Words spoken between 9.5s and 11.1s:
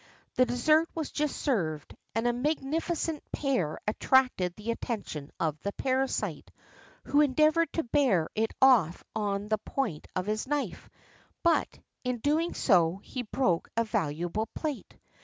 point of his knife,